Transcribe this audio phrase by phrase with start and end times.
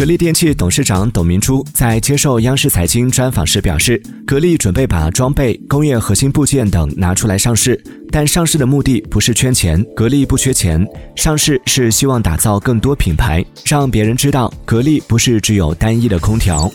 [0.00, 7.78] 格力电器董事长董明珠在接受央视财经专访时表示格力准备把装备工业核心部件等拿出来上市
[8.10, 10.82] 但上市的目的不是圈钱格力不缺钱
[11.16, 16.72] 上市是希望打造更多品牌让别人知道格力不是只有单一的空调。